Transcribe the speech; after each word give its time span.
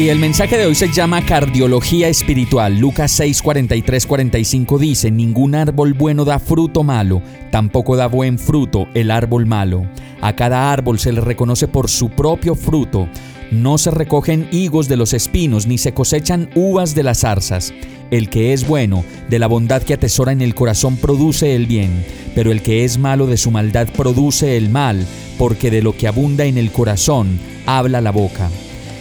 Y 0.00 0.08
el 0.08 0.18
mensaje 0.18 0.56
de 0.56 0.64
hoy 0.64 0.74
se 0.74 0.90
llama 0.90 1.20
Cardiología 1.26 2.08
Espiritual. 2.08 2.78
Lucas 2.78 3.12
6, 3.12 3.42
43, 3.42 4.06
45 4.06 4.78
dice, 4.78 5.10
Ningún 5.10 5.54
árbol 5.54 5.92
bueno 5.92 6.24
da 6.24 6.38
fruto 6.38 6.82
malo, 6.82 7.20
tampoco 7.50 7.96
da 7.96 8.06
buen 8.06 8.38
fruto 8.38 8.88
el 8.94 9.10
árbol 9.10 9.44
malo. 9.44 9.84
A 10.22 10.34
cada 10.34 10.72
árbol 10.72 10.98
se 10.98 11.12
le 11.12 11.20
reconoce 11.20 11.68
por 11.68 11.90
su 11.90 12.08
propio 12.08 12.54
fruto. 12.54 13.10
No 13.50 13.76
se 13.76 13.90
recogen 13.90 14.48
higos 14.50 14.88
de 14.88 14.96
los 14.96 15.12
espinos, 15.12 15.66
ni 15.66 15.76
se 15.76 15.92
cosechan 15.92 16.48
uvas 16.54 16.94
de 16.94 17.02
las 17.02 17.18
zarzas. 17.18 17.74
El 18.10 18.30
que 18.30 18.54
es 18.54 18.66
bueno, 18.66 19.04
de 19.28 19.38
la 19.38 19.48
bondad 19.48 19.82
que 19.82 19.92
atesora 19.92 20.32
en 20.32 20.40
el 20.40 20.54
corazón, 20.54 20.96
produce 20.96 21.54
el 21.54 21.66
bien, 21.66 22.06
pero 22.34 22.52
el 22.52 22.62
que 22.62 22.86
es 22.86 22.96
malo 22.96 23.26
de 23.26 23.36
su 23.36 23.50
maldad 23.50 23.86
produce 23.94 24.56
el 24.56 24.70
mal, 24.70 25.06
porque 25.36 25.70
de 25.70 25.82
lo 25.82 25.94
que 25.94 26.08
abunda 26.08 26.46
en 26.46 26.56
el 26.56 26.72
corazón, 26.72 27.38
habla 27.66 28.00
la 28.00 28.12
boca 28.12 28.48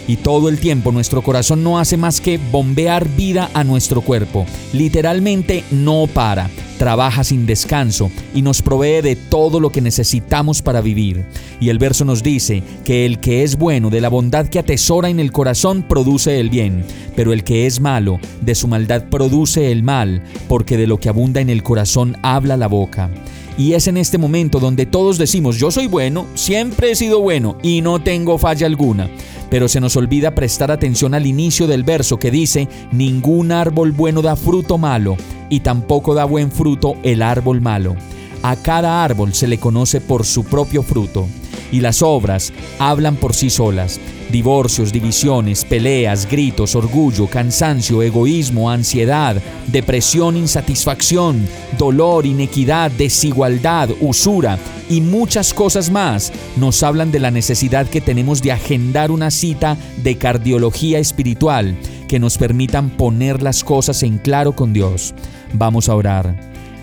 y 0.09 0.17
todo 0.17 0.49
el 0.49 0.57
tiempo 0.57 0.91
nuestro 0.91 1.21
corazón 1.21 1.63
no 1.63 1.77
hace 1.77 1.95
más 1.95 2.19
que 2.19 2.39
bombear 2.51 3.07
vida 3.09 3.51
a 3.53 3.63
nuestro 3.63 4.01
cuerpo. 4.01 4.47
Literalmente 4.73 5.63
no 5.69 6.07
para, 6.11 6.49
trabaja 6.79 7.23
sin 7.23 7.45
descanso 7.45 8.09
y 8.33 8.41
nos 8.41 8.63
provee 8.63 9.03
de 9.03 9.15
todo 9.15 9.59
lo 9.59 9.69
que 9.69 9.81
necesitamos 9.81 10.63
para 10.63 10.81
vivir. 10.81 11.25
Y 11.59 11.69
el 11.69 11.77
verso 11.77 12.05
nos 12.05 12.23
dice 12.23 12.63
que 12.83 13.05
el 13.05 13.19
que 13.19 13.43
es 13.43 13.55
bueno 13.55 13.91
de 13.91 14.01
la 14.01 14.09
bondad 14.09 14.47
que 14.47 14.57
atesora 14.57 15.09
en 15.09 15.19
el 15.19 15.31
corazón 15.31 15.83
produce 15.83 16.39
el 16.39 16.49
bien, 16.49 16.83
pero 17.15 17.31
el 17.31 17.43
que 17.43 17.67
es 17.67 17.79
malo 17.79 18.19
de 18.41 18.55
su 18.55 18.67
maldad 18.67 19.03
produce 19.11 19.71
el 19.71 19.83
mal, 19.83 20.23
porque 20.47 20.75
de 20.75 20.87
lo 20.87 20.99
que 20.99 21.09
abunda 21.09 21.39
en 21.39 21.51
el 21.51 21.61
corazón 21.61 22.17
habla 22.23 22.57
la 22.57 22.67
boca. 22.67 23.11
Y 23.59 23.73
es 23.73 23.87
en 23.87 23.97
este 23.97 24.17
momento 24.17 24.59
donde 24.59 24.87
todos 24.87 25.19
decimos, 25.19 25.57
yo 25.57 25.69
soy 25.69 25.85
bueno, 25.85 26.25
siempre 26.33 26.89
he 26.89 26.95
sido 26.95 27.21
bueno 27.21 27.57
y 27.61 27.81
no 27.81 28.01
tengo 28.01 28.39
falla 28.39 28.65
alguna 28.65 29.09
pero 29.49 29.67
se 29.67 29.81
nos 29.81 29.95
olvida 29.95 30.35
prestar 30.35 30.71
atención 30.71 31.13
al 31.13 31.25
inicio 31.25 31.67
del 31.67 31.83
verso 31.83 32.17
que 32.17 32.31
dice, 32.31 32.67
ningún 32.91 33.51
árbol 33.51 33.91
bueno 33.91 34.21
da 34.21 34.35
fruto 34.35 34.77
malo, 34.77 35.17
y 35.49 35.61
tampoco 35.61 36.13
da 36.13 36.25
buen 36.25 36.51
fruto 36.51 36.95
el 37.03 37.21
árbol 37.21 37.59
malo. 37.59 37.95
A 38.43 38.55
cada 38.55 39.03
árbol 39.03 39.33
se 39.33 39.47
le 39.47 39.57
conoce 39.57 39.99
por 39.99 40.25
su 40.25 40.43
propio 40.43 40.83
fruto 40.83 41.27
y 41.71 41.81
las 41.81 42.01
obras 42.01 42.53
hablan 42.79 43.15
por 43.15 43.33
sí 43.33 43.49
solas. 43.49 43.99
Divorcios, 44.31 44.91
divisiones, 44.91 45.65
peleas, 45.65 46.27
gritos, 46.29 46.75
orgullo, 46.75 47.27
cansancio, 47.27 48.03
egoísmo, 48.03 48.69
ansiedad, 48.69 49.41
depresión, 49.67 50.37
insatisfacción, 50.37 51.47
dolor, 51.77 52.27
inequidad, 52.27 52.91
desigualdad, 52.91 53.89
usura 54.01 54.59
y 54.87 55.01
muchas 55.01 55.53
cosas 55.53 55.89
más 55.89 56.31
nos 56.57 56.83
hablan 56.83 57.11
de 57.11 57.19
la 57.19 57.31
necesidad 57.31 57.87
que 57.87 58.01
tenemos 58.01 58.41
de 58.41 58.51
agendar 58.51 59.09
una 59.09 59.31
cita 59.31 59.77
de 60.03 60.15
cardiología 60.17 60.99
espiritual 60.99 61.75
que 62.07 62.19
nos 62.19 62.37
permitan 62.37 62.89
poner 62.89 63.41
las 63.41 63.63
cosas 63.63 64.03
en 64.03 64.17
claro 64.17 64.53
con 64.53 64.73
Dios. 64.73 65.13
Vamos 65.53 65.89
a 65.89 65.95
orar. 65.95 66.35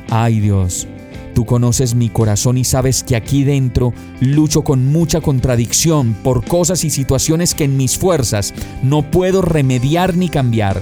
Ay 0.09 0.39
Dios, 0.41 0.87
Tú 1.37 1.45
conoces 1.45 1.95
mi 1.95 2.09
corazón 2.09 2.57
y 2.57 2.65
sabes 2.65 3.03
que 3.05 3.15
aquí 3.15 3.45
dentro 3.45 3.93
lucho 4.21 4.65
con 4.65 4.87
mucha 4.87 5.21
contradicción 5.21 6.15
por 6.25 6.43
cosas 6.43 6.83
y 6.83 6.89
situaciones 6.89 7.55
que 7.55 7.65
en 7.65 7.77
mis 7.77 7.99
fuerzas 7.99 8.55
no 8.83 9.11
puedo 9.11 9.43
remediar 9.43 10.17
ni 10.17 10.31
cambiar. 10.31 10.81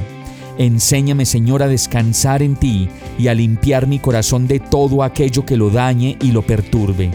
Enséñame, 0.56 1.26
Señor, 1.26 1.64
a 1.64 1.66
descansar 1.66 2.40
en 2.40 2.54
ti 2.54 2.88
y 3.18 3.26
a 3.26 3.34
limpiar 3.34 3.88
mi 3.88 3.98
corazón 3.98 4.46
de 4.46 4.60
todo 4.60 5.02
aquello 5.02 5.44
que 5.44 5.56
lo 5.56 5.70
dañe 5.70 6.16
y 6.22 6.30
lo 6.30 6.42
perturbe. 6.42 7.10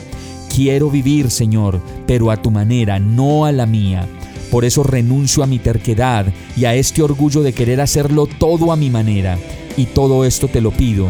Quiero 0.54 0.90
vivir, 0.90 1.32
Señor, 1.32 1.80
pero 2.06 2.32
a 2.32 2.36
tu 2.42 2.52
manera, 2.52 3.00
no 3.00 3.46
a 3.46 3.54
la 3.54 3.66
mía. 3.66 4.06
Por 4.52 4.66
eso 4.66 4.84
renuncio 4.84 5.44
a 5.44 5.48
mi 5.48 5.60
terquedad 5.60 6.26
y 6.58 6.66
a 6.66 6.76
este 6.76 7.02
orgullo 7.02 7.42
de 7.42 7.54
querer 7.54 7.80
hacerlo 7.80 8.26
todo 8.28 8.74
a 8.74 8.76
mi 8.76 8.90
manera. 8.90 9.38
Y 9.78 9.86
todo 9.86 10.26
esto 10.26 10.50
te 10.50 10.60
lo 10.60 10.72
pido 10.72 11.10